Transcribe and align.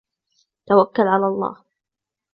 توكل 0.67 1.07
على 1.07 1.27
الله. 1.27 1.63